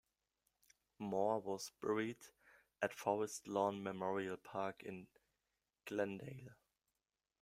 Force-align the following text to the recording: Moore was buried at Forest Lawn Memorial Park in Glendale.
Moore 0.97 1.37
was 1.37 1.73
buried 1.79 2.17
at 2.81 2.91
Forest 2.91 3.47
Lawn 3.47 3.83
Memorial 3.83 4.35
Park 4.35 4.81
in 4.81 5.05
Glendale. 5.85 6.55